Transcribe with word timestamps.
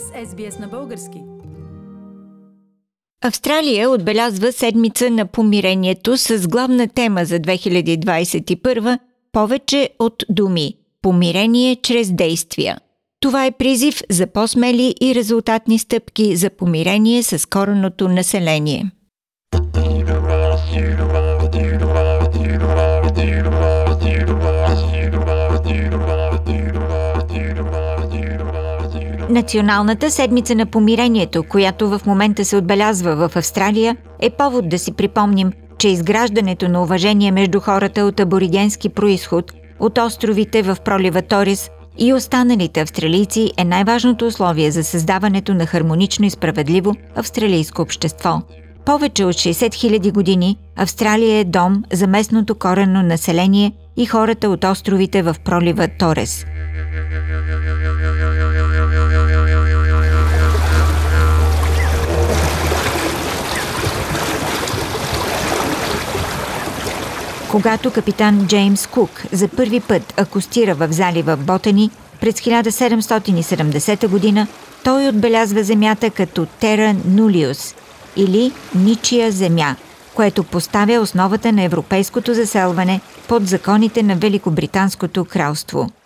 с 0.00 0.30
SBS 0.30 0.60
на 0.60 0.68
български. 0.68 1.22
Австралия 3.24 3.90
отбелязва 3.90 4.52
седмица 4.52 5.10
на 5.10 5.26
помирението 5.26 6.16
с 6.16 6.48
главна 6.48 6.88
тема 6.88 7.24
за 7.24 7.34
2021 7.40 8.98
повече 9.32 9.90
от 9.98 10.24
думи– 10.28 10.74
помирение 11.02 11.76
чрез 11.76 12.12
действия. 12.12 12.78
Това 13.20 13.46
е 13.46 13.50
призив 13.50 14.02
за 14.10 14.26
по-смели 14.26 14.94
и 15.00 15.14
резултатни 15.14 15.78
стъпки 15.78 16.36
за 16.36 16.50
помирение 16.50 17.22
с 17.22 17.48
кореното 17.48 18.08
население. 18.08 18.90
Националната 29.30 30.10
седмица 30.10 30.54
на 30.54 30.66
помирението, 30.66 31.42
която 31.42 31.88
в 31.88 32.00
момента 32.06 32.44
се 32.44 32.56
отбелязва 32.56 33.28
в 33.28 33.36
Австралия, 33.36 33.96
е 34.20 34.30
повод 34.30 34.68
да 34.68 34.78
си 34.78 34.92
припомним, 34.92 35.52
че 35.78 35.88
изграждането 35.88 36.68
на 36.68 36.82
уважение 36.82 37.32
между 37.32 37.60
хората 37.60 38.04
от 38.04 38.20
аборигенски 38.20 38.88
происход 38.88 39.52
от 39.80 39.98
островите 39.98 40.62
в 40.62 40.76
пролива 40.84 41.22
Торис 41.22 41.70
и 41.98 42.12
останалите 42.12 42.80
австралийци 42.80 43.52
е 43.56 43.64
най-важното 43.64 44.26
условие 44.26 44.70
за 44.70 44.84
създаването 44.84 45.54
на 45.54 45.66
хармонично 45.66 46.26
и 46.26 46.30
справедливо 46.30 46.94
австралийско 47.14 47.82
общество. 47.82 48.42
Повече 48.84 49.24
от 49.24 49.34
60 49.34 49.52
000 49.52 50.12
години 50.12 50.58
Австралия 50.76 51.38
е 51.38 51.44
дом 51.44 51.82
за 51.92 52.06
местното 52.06 52.54
коренно 52.54 53.02
население 53.02 53.72
и 53.96 54.06
хората 54.06 54.48
от 54.48 54.64
островите 54.64 55.22
в 55.22 55.36
пролива 55.44 55.88
Торес– 55.98 56.46
когато 67.54 67.90
капитан 67.90 68.46
Джеймс 68.46 68.86
Кук 68.86 69.10
за 69.32 69.48
първи 69.48 69.80
път 69.80 70.14
акустира 70.16 70.74
в 70.74 70.92
залива 70.92 71.36
Ботани 71.36 71.90
през 72.20 72.34
1770 72.34 74.08
година, 74.08 74.46
той 74.84 75.08
отбелязва 75.08 75.62
земята 75.62 76.10
като 76.10 76.46
Тера 76.46 76.94
Нулиус 77.04 77.74
или 78.16 78.52
Ничия 78.74 79.32
земя, 79.32 79.76
което 80.14 80.44
поставя 80.44 81.00
основата 81.00 81.52
на 81.52 81.62
европейското 81.62 82.34
заселване 82.34 83.00
под 83.28 83.46
законите 83.46 84.02
на 84.02 84.16
Великобританското 84.16 85.24
кралство– 85.24 85.90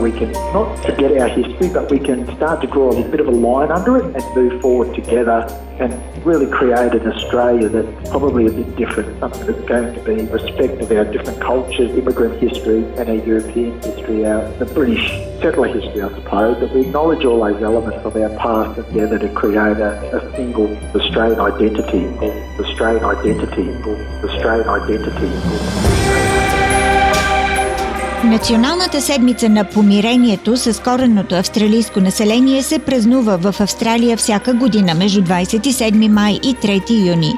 we 0.00 0.12
can 0.12 0.32
not 0.32 0.76
forget 0.84 1.16
our 1.18 1.28
history, 1.28 1.68
but 1.68 1.90
we 1.90 1.98
can 1.98 2.24
start 2.36 2.60
to 2.60 2.66
draw 2.66 2.90
a 2.90 3.08
bit 3.08 3.20
of 3.20 3.28
a 3.28 3.30
line 3.30 3.70
under 3.70 3.98
it 3.98 4.04
and 4.04 4.36
move 4.36 4.60
forward 4.60 4.94
together 4.94 5.46
and 5.78 5.92
really 6.24 6.46
create 6.46 6.92
an 6.92 7.06
Australia 7.06 7.68
that's 7.68 8.10
probably 8.10 8.46
a 8.46 8.50
bit 8.50 8.76
different, 8.76 9.18
something 9.20 9.46
that's 9.46 9.68
going 9.68 9.94
to 9.94 10.00
be 10.02 10.26
respect 10.26 10.80
of 10.80 10.90
our 10.92 11.04
different 11.04 11.40
cultures, 11.40 11.90
immigrant 11.96 12.40
history 12.40 12.84
and 12.96 13.08
our 13.08 13.26
European 13.26 13.80
history, 13.82 14.26
our, 14.26 14.50
the 14.58 14.66
British 14.66 15.10
settler 15.40 15.68
history, 15.68 16.02
I 16.02 16.08
suppose, 16.14 16.60
that 16.60 16.74
we 16.74 16.82
acknowledge 16.82 17.24
all 17.24 17.44
those 17.44 17.62
elements 17.62 18.04
of 18.04 18.16
our 18.16 18.28
past 18.38 18.76
together 18.76 19.18
to 19.18 19.28
create 19.34 19.78
a, 19.78 20.16
a 20.16 20.36
single 20.36 20.76
Australian 20.94 21.40
identity, 21.40 22.06
Australian 22.58 23.04
identity, 23.04 23.68
Australian 24.24 24.68
identity. 24.68 25.99
Националната 28.24 29.00
седмица 29.00 29.48
на 29.48 29.64
помирението 29.64 30.56
с 30.56 30.82
коренното 30.82 31.34
австралийско 31.34 32.00
население 32.00 32.62
се 32.62 32.78
празнува 32.78 33.36
в 33.36 33.60
Австралия 33.60 34.16
всяка 34.16 34.54
година 34.54 34.94
между 34.94 35.22
27 35.22 36.08
май 36.08 36.32
и 36.32 36.54
3 36.54 37.08
юни. 37.08 37.34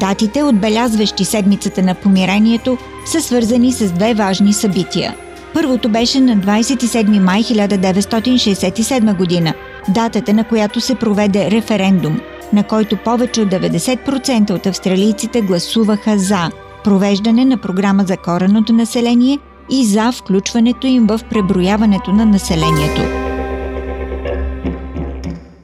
Датите, 0.00 0.42
отбелязващи 0.42 1.24
седмицата 1.24 1.82
на 1.82 1.94
помирението, 1.94 2.78
са 3.06 3.20
свързани 3.20 3.72
с 3.72 3.92
две 3.92 4.14
важни 4.14 4.52
събития. 4.52 5.14
Първото 5.54 5.88
беше 5.88 6.20
на 6.20 6.36
27 6.36 7.18
май 7.18 7.42
1967 7.42 9.16
година, 9.16 9.54
датата 9.88 10.34
на 10.34 10.44
която 10.44 10.80
се 10.80 10.94
проведе 10.94 11.50
референдум, 11.50 12.20
на 12.52 12.62
който 12.62 12.96
повече 12.96 13.40
от 13.40 13.48
90% 13.48 14.50
от 14.50 14.66
австралийците 14.66 15.40
гласуваха 15.40 16.18
за 16.18 16.50
провеждане 16.84 17.44
на 17.44 17.56
програма 17.56 18.04
за 18.04 18.16
кореното 18.16 18.72
население– 18.72 19.38
и 19.70 19.84
за 19.84 20.12
включването 20.12 20.86
им 20.86 21.06
в 21.06 21.20
преброяването 21.30 22.12
на 22.12 22.26
населението. 22.26 23.02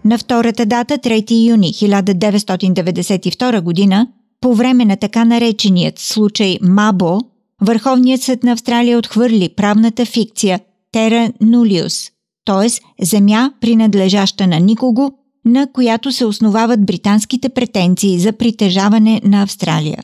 На 0.04 0.18
втората 0.18 0.66
дата, 0.66 0.98
3 0.98 1.48
юни 1.48 1.72
1992 1.72 3.60
година, 3.60 4.08
по 4.40 4.54
време 4.54 4.84
на 4.84 4.96
така 4.96 5.24
нареченият 5.24 5.98
случай 5.98 6.58
Мабо, 6.62 7.20
Върховният 7.60 8.22
съд 8.22 8.44
на 8.44 8.52
Австралия 8.52 8.98
отхвърли 8.98 9.48
правната 9.56 10.04
фикция 10.04 10.60
Тера 10.92 11.32
Нулиус, 11.40 12.10
т.е. 12.44 12.68
земя, 13.04 13.52
принадлежаща 13.60 14.46
на 14.46 14.60
никого, 14.60 15.12
на 15.44 15.72
която 15.72 16.12
се 16.12 16.24
основават 16.24 16.86
британските 16.86 17.48
претенции 17.48 18.18
за 18.18 18.32
притежаване 18.32 19.20
на 19.24 19.42
Австралия. 19.42 19.98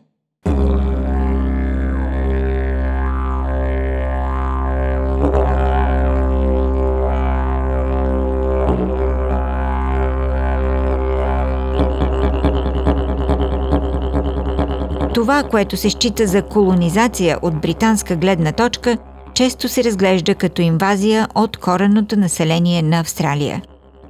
Това, 15.16 15.43
което 15.43 15.77
се 15.77 15.91
счита 15.91 16.27
за 16.27 16.43
колонизация 16.43 17.38
от 17.43 17.60
британска 17.60 18.16
гледна 18.16 18.53
точка, 18.53 18.99
често 19.34 19.69
се 19.69 19.84
разглежда 19.84 20.34
като 20.34 20.62
инвазия 20.62 21.28
от 21.34 21.56
кореното 21.56 22.16
население 22.16 22.82
на 22.82 23.00
Австралия. 23.00 23.62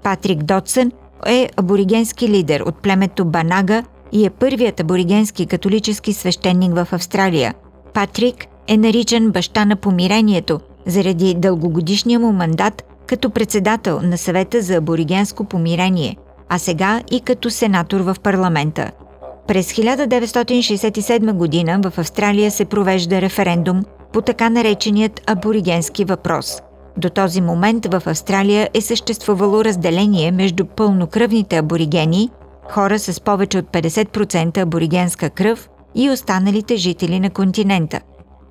Патрик 0.02 0.42
Дотсън 0.42 0.92
е 1.26 1.48
аборигенски 1.56 2.28
лидер 2.28 2.60
от 2.60 2.82
племето 2.82 3.24
Банага 3.24 3.82
и 4.12 4.26
е 4.26 4.30
първият 4.30 4.80
аборигенски 4.80 5.46
католически 5.46 6.12
свещеник 6.12 6.74
в 6.74 6.88
Австралия. 6.92 7.54
Патрик 7.94 8.46
е 8.68 8.76
наричан 8.76 9.30
баща 9.30 9.64
на 9.64 9.76
помирението 9.76 10.60
заради 10.86 11.34
дългогодишния 11.34 12.20
му 12.20 12.32
мандат 12.32 12.84
като 13.06 13.30
председател 13.30 14.00
на 14.02 14.18
съвета 14.18 14.62
за 14.62 14.74
аборигенско 14.74 15.44
помирение, 15.44 16.16
а 16.48 16.58
сега 16.58 17.02
и 17.10 17.20
като 17.20 17.50
сенатор 17.50 18.00
в 18.00 18.16
парламента– 18.22 18.90
през 19.46 19.72
1967 19.72 21.32
година 21.32 21.80
в 21.84 21.98
Австралия 21.98 22.50
се 22.50 22.64
провежда 22.64 23.20
референдум 23.20 23.84
по 24.12 24.22
така 24.22 24.50
нареченият 24.50 25.22
аборигенски 25.26 26.04
въпрос. 26.04 26.62
До 26.96 27.10
този 27.10 27.40
момент 27.40 27.86
в 27.86 28.02
Австралия 28.06 28.68
е 28.74 28.80
съществувало 28.80 29.64
разделение 29.64 30.30
между 30.30 30.64
пълнокръвните 30.64 31.56
аборигени, 31.56 32.30
хора 32.70 32.98
с 32.98 33.20
повече 33.20 33.58
от 33.58 33.66
50% 33.66 34.58
аборигенска 34.58 35.30
кръв 35.30 35.68
и 35.94 36.10
останалите 36.10 36.76
жители 36.76 37.20
на 37.20 37.30
континента. 37.30 38.00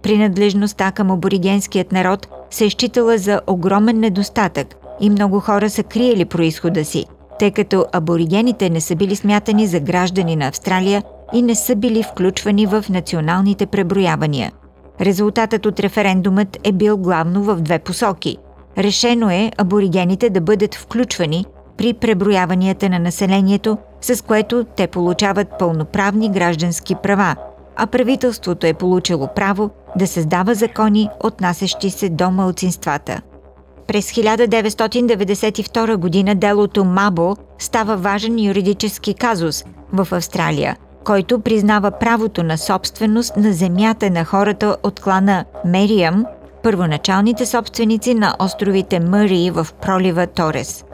Принадлежността 0.04 0.91
към 0.91 1.12
аборигенският 1.12 1.91
народ 1.91 2.28
се 2.50 2.66
е 2.66 2.70
считала 2.70 3.18
за 3.18 3.41
огромен 3.48 4.00
недостатък 4.00 4.76
и 5.00 5.09
много 5.09 5.40
хора 5.40 5.70
са 5.70 5.84
криели 5.84 6.26
происхода 6.26 6.86
си– 6.86 7.06
тъй 7.40 7.52
като 7.52 7.85
аборигените 7.91 8.70
не 8.70 8.82
са 8.82 8.96
били 8.96 9.16
смятани 9.16 9.67
за 9.67 9.79
граждани 9.79 10.35
на 10.35 10.47
Австралия 10.47 11.03
и 11.34 11.41
не 11.41 11.55
са 11.55 11.76
били 11.76 12.03
включвани 12.03 12.66
в 12.66 12.85
националните 12.90 13.66
преброявания. 13.66 14.52
Резултатът 15.02 15.66
от 15.66 15.79
референдумът 15.79 16.58
е 16.64 16.72
бил 16.72 16.97
главно 16.97 17.43
в 17.43 17.55
две 17.55 17.79
посоки. 17.79 18.37
Решено 18.78 19.29
е 19.29 19.52
аборигените 19.58 20.29
да 20.29 20.41
бъдат 20.41 20.76
включвани 20.76 21.46
при 21.78 21.93
преброяванията 21.93 22.90
на 22.90 22.99
населението, 22.99 23.78
с 24.02 24.23
което 24.23 24.64
те 24.64 24.88
получават 24.88 25.47
пълноправни 25.59 26.31
граждански 26.31 26.96
права, 26.96 27.35
а 27.76 27.88
правителството 27.88 28.67
е 28.67 28.73
получило 28.73 29.28
право 29.35 29.70
да 29.96 30.08
създава 30.08 30.55
закони, 30.55 31.09
отнасящи 31.23 31.90
се 31.90 32.09
до 32.09 32.31
мълцинствата. 32.31 33.22
През 33.87 34.11
1992 34.11 35.96
година 35.96 36.35
делото 36.35 36.85
Мабо 36.85 37.35
става 37.59 37.97
важен 37.97 38.46
юридически 38.46 39.14
казус 39.14 39.64
в 39.93 40.08
Австралия, 40.11 40.78
който 41.03 41.40
признава 41.40 41.91
правото 41.91 42.43
на 42.43 42.58
собственост 42.58 43.37
на 43.37 43.53
земята 43.53 44.09
на 44.09 44.26
хората 44.26 44.78
от 44.84 44.99
клана 44.99 45.46
Мериам 45.66 46.26
първоначалните 46.64 47.46
собственици 47.46 48.14
на 48.14 48.35
островите 48.40 48.99
Мъри 48.99 49.52
в 49.53 49.67
пролива 49.82 50.28
Торес. 50.28 50.85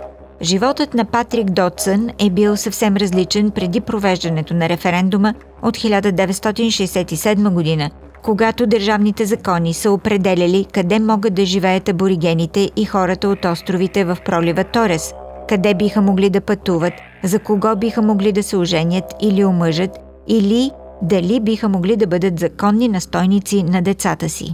Животът 0.41 0.93
на 0.93 1.05
Патрик 1.05 1.49
Дотсън 1.49 2.09
е 2.19 2.29
бил 2.29 2.57
съвсем 2.57 2.97
различен 2.97 3.51
преди 3.51 3.81
провеждането 3.81 4.53
на 4.53 4.69
референдума 4.69 5.33
от 5.61 5.77
1967 5.77 7.49
година, 7.49 7.89
когато 8.23 8.67
държавните 8.67 9.25
закони 9.25 9.73
са 9.73 9.91
определяли 9.91 10.65
къде 10.73 10.99
могат 10.99 11.33
да 11.33 11.45
живеят 11.45 11.89
аборигените 11.89 12.71
и 12.75 12.85
хората 12.85 13.27
от 13.27 13.45
островите 13.45 14.03
в 14.03 14.17
пролива 14.25 14.63
Торес, 14.63 15.13
къде 15.49 15.73
биха 15.73 16.01
могли 16.01 16.29
да 16.29 16.41
пътуват, 16.41 16.93
за 17.23 17.39
кого 17.39 17.75
биха 17.75 18.01
могли 18.01 18.31
да 18.31 18.43
се 18.43 18.57
оженят 18.57 19.05
или 19.21 19.45
омъжат, 19.45 19.91
или 20.27 20.71
дали 21.01 21.39
биха 21.39 21.69
могли 21.69 21.95
да 21.95 22.07
бъдат 22.07 22.39
законни 22.39 22.87
настойници 22.87 23.63
на 23.63 23.81
децата 23.81 24.29
си. 24.29 24.45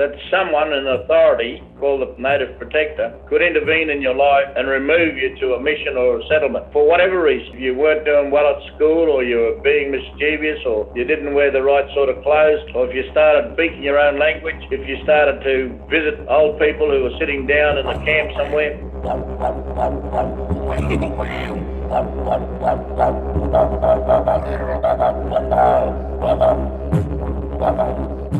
That 0.00 0.16
someone 0.32 0.72
in 0.72 0.88
authority, 0.88 1.60
called 1.76 2.00
the 2.00 2.08
Native 2.16 2.56
Protector, 2.56 3.12
could 3.28 3.44
intervene 3.44 3.92
in 3.92 4.00
your 4.00 4.16
life 4.16 4.48
and 4.56 4.64
remove 4.66 5.20
you 5.20 5.36
to 5.44 5.52
a 5.52 5.60
mission 5.60 6.00
or 6.00 6.16
a 6.16 6.26
settlement 6.26 6.64
for 6.72 6.88
whatever 6.88 7.20
reason. 7.22 7.52
If 7.52 7.60
you 7.60 7.74
weren't 7.76 8.08
doing 8.08 8.30
well 8.32 8.48
at 8.48 8.56
school, 8.74 9.12
or 9.12 9.22
you 9.22 9.36
were 9.36 9.60
being 9.60 9.92
mischievous, 9.92 10.64
or 10.64 10.88
you 10.96 11.04
didn't 11.04 11.34
wear 11.34 11.52
the 11.52 11.60
right 11.60 11.84
sort 11.92 12.08
of 12.08 12.16
clothes, 12.24 12.64
or 12.74 12.88
if 12.88 12.96
you 12.96 13.04
started 13.12 13.52
speaking 13.52 13.82
your 13.84 14.00
own 14.00 14.18
language, 14.18 14.56
if 14.72 14.88
you 14.88 14.96
started 15.04 15.44
to 15.44 15.68
visit 15.92 16.16
old 16.32 16.58
people 16.58 16.88
who 16.88 17.04
were 17.04 17.12
sitting 17.20 17.46
down 17.46 17.76
in 17.76 17.84
the 17.84 18.00
camp 18.00 18.32
somewhere. 18.40 18.80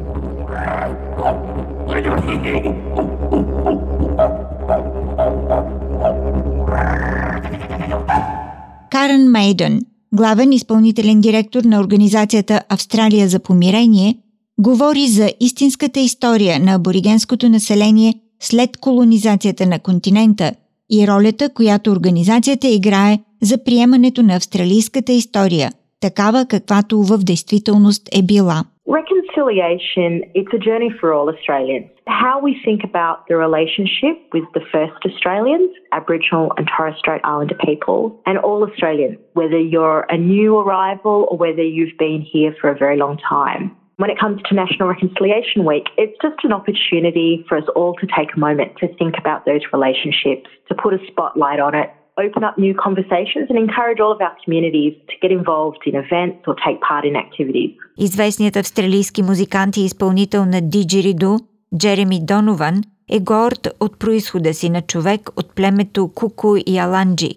Карен 8.91 9.31
Мейдън, 9.31 9.81
главен 10.15 10.53
изпълнителен 10.53 11.21
директор 11.21 11.65
на 11.65 11.81
организацията 11.81 12.61
Австралия 12.69 13.29
за 13.29 13.39
помирение, 13.39 14.19
говори 14.59 15.09
за 15.09 15.31
истинската 15.41 16.01
история 16.01 16.61
на 16.61 16.75
аборигенското 16.75 17.49
население 17.49 18.15
след 18.41 18.77
колонизацията 18.77 19.67
на 19.67 19.79
континента 19.79 20.53
и 20.91 21.09
ролята, 21.09 21.49
която 21.49 21.91
организацията 21.91 22.69
играе 22.69 23.19
за 23.43 23.65
приемането 23.65 24.23
на 24.23 24.37
австралийската 24.37 25.13
история, 25.13 25.73
такава 26.01 26.47
каквато 26.47 27.03
в 27.03 27.19
действителност 27.19 28.09
е 28.13 28.23
била. 28.23 28.65
Reconciliation, 28.87 30.23
it's 30.35 30.53
a 30.55 30.59
journey 30.59 30.93
for 31.01 31.13
all 31.13 31.29
Australians. 31.29 31.91
How 32.07 32.41
we 32.41 32.57
think 32.65 32.85
about 32.85 33.27
the 33.27 33.37
relationship 33.37 34.17
with 34.33 34.45
the 34.55 34.61
first 34.71 35.05
Australians, 35.05 35.73
Aboriginal 35.91 36.53
and 36.57 36.71
Torres 36.77 36.95
Strait 36.97 37.21
Islander 37.25 37.57
people, 37.65 38.23
and 38.27 38.39
all 38.39 38.63
Australians, 38.63 39.19
whether 39.33 39.59
you're 39.59 40.07
a 40.09 40.17
new 40.17 40.57
arrival 40.57 41.27
or 41.29 41.37
whether 41.37 41.65
you've 41.65 41.99
been 41.99 42.25
here 42.33 42.55
for 42.61 42.71
a 42.71 42.79
very 42.79 42.97
long 42.97 43.19
time. 43.29 43.77
When 43.97 44.11
it 44.11 44.21
comes 44.21 44.41
to 44.43 44.55
National 44.55 44.89
Reconciliation 44.89 45.65
Week, 45.65 45.87
it's 45.97 46.17
just 46.23 46.45
an 46.45 46.53
opportunity 46.53 47.45
for 47.49 47.59
us 47.59 47.65
all 47.75 47.95
to 47.95 48.07
take 48.17 48.37
a 48.37 48.39
moment 48.39 48.77
to 48.79 48.95
think 48.99 49.17
about 49.19 49.47
those 49.47 49.63
relationships, 49.73 50.49
to 50.69 50.75
put 50.75 50.95
a 50.95 50.99
spotlight 51.09 51.59
on 51.59 51.75
it, 51.75 51.91
open 52.25 52.43
up 52.49 52.55
new 52.67 52.75
conversations 52.87 53.47
and 53.51 53.59
encourage 53.67 54.01
all 54.03 54.13
of 54.17 54.21
our 54.27 54.37
communities 54.45 54.95
to 55.11 55.15
get 55.23 55.31
involved 55.41 55.83
in 55.89 55.95
events 56.05 56.41
or 56.49 56.55
take 56.67 56.79
part 56.91 57.05
in 57.11 57.15
activities. 57.25 57.71
Известният 57.99 58.57
австралийски 58.57 59.23
музикант 59.23 59.77
и 59.77 59.85
изпълнител 59.85 60.45
на 60.45 60.61
диджериду 60.61 61.37
Джереми 61.79 62.21
Донован 62.23 62.83
е 63.11 63.21
горд 63.21 63.69
от 63.81 63.99
происхода 63.99 64.55
си 64.55 64.71
на 64.71 64.83
човек 64.83 65.21
от 65.37 65.55
племето 65.55 66.11
Куку 66.15 66.57
и 66.67 66.79
Аланджи. 66.79 67.31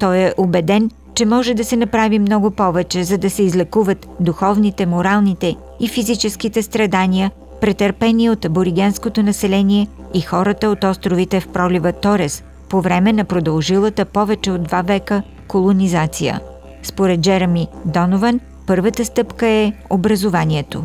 Той 0.00 0.18
е 0.18 0.32
убеден, 0.38 0.90
че 1.14 1.26
може 1.26 1.54
да 1.54 1.64
се 1.64 1.76
направи 1.76 2.18
много 2.18 2.50
повече, 2.50 3.02
за 3.02 3.18
да 3.18 3.30
се 3.30 3.42
излекуват 3.42 4.08
духовните, 4.20 4.86
моралните 4.86 5.56
и 5.80 5.88
физическите 5.88 6.62
страдания, 6.62 7.30
претърпени 7.60 8.30
от 8.30 8.44
аборигенското 8.44 9.22
население 9.22 9.86
и 10.14 10.20
хората 10.20 10.68
от 10.68 10.84
островите 10.84 11.40
в 11.40 11.52
пролива 11.52 11.92
Торес– 11.92 12.44
по 12.70 12.80
време 12.80 13.12
на 13.12 13.24
продължилата 13.24 14.04
повече 14.04 14.50
от 14.50 14.62
два 14.62 14.82
века 14.82 15.22
колонизация. 15.48 16.40
Според 16.82 17.20
Джереми 17.20 17.68
Донован, 17.84 18.40
първата 18.66 19.04
стъпка 19.04 19.46
е 19.46 19.72
образованието. 19.90 20.84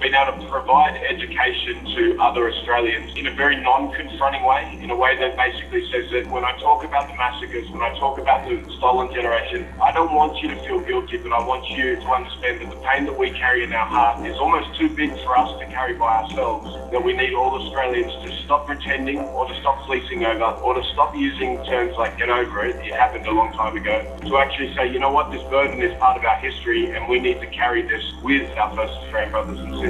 Been 0.00 0.14
able 0.14 0.40
to 0.40 0.48
provide 0.48 0.96
education 0.96 1.84
to 1.94 2.16
other 2.20 2.48
Australians 2.48 3.12
in 3.16 3.26
a 3.26 3.34
very 3.34 3.60
non-confronting 3.60 4.42
way, 4.44 4.78
in 4.80 4.90
a 4.90 4.96
way 4.96 5.12
that 5.20 5.36
basically 5.36 5.84
says 5.92 6.08
that 6.10 6.26
when 6.32 6.42
I 6.42 6.56
talk 6.56 6.82
about 6.84 7.06
the 7.08 7.16
massacres, 7.20 7.68
when 7.68 7.82
I 7.82 7.92
talk 8.00 8.18
about 8.18 8.48
the 8.48 8.64
stolen 8.78 9.12
generation, 9.12 9.68
I 9.82 9.92
don't 9.92 10.14
want 10.14 10.40
you 10.40 10.48
to 10.48 10.56
feel 10.64 10.80
guilty, 10.80 11.18
but 11.18 11.32
I 11.32 11.44
want 11.44 11.68
you 11.68 11.96
to 11.96 12.08
understand 12.08 12.62
that 12.62 12.70
the 12.70 12.80
pain 12.80 13.04
that 13.04 13.18
we 13.18 13.30
carry 13.36 13.62
in 13.62 13.72
our 13.74 13.86
heart 13.86 14.26
is 14.26 14.36
almost 14.38 14.72
too 14.80 14.88
big 14.88 15.12
for 15.20 15.36
us 15.36 15.52
to 15.60 15.66
carry 15.66 15.92
by 15.92 16.24
ourselves, 16.24 16.72
that 16.92 17.04
we 17.04 17.12
need 17.12 17.34
all 17.34 17.60
Australians 17.60 18.12
to 18.24 18.44
stop 18.44 18.66
pretending 18.66 19.18
or 19.36 19.46
to 19.46 19.54
stop 19.60 19.84
fleecing 19.84 20.24
over 20.24 20.56
or 20.64 20.80
to 20.80 20.84
stop 20.96 21.14
using 21.14 21.62
terms 21.68 21.94
like 21.98 22.16
get 22.16 22.30
over 22.30 22.64
it, 22.64 22.76
it 22.76 22.94
happened 22.94 23.26
a 23.26 23.30
long 23.30 23.52
time 23.52 23.76
ago, 23.76 24.00
to 24.24 24.38
actually 24.38 24.74
say, 24.74 24.90
you 24.90 24.98
know 24.98 25.12
what, 25.12 25.30
this 25.30 25.42
burden 25.50 25.82
is 25.82 25.92
part 25.98 26.16
of 26.16 26.24
our 26.24 26.40
history 26.40 26.96
and 26.96 27.06
we 27.06 27.20
need 27.20 27.38
to 27.40 27.46
carry 27.48 27.82
this 27.82 28.02
with 28.22 28.48
our 28.56 28.74
First 28.74 28.94
Australian 29.04 29.30
brothers 29.30 29.58
and 29.58 29.74
sisters. 29.74 29.89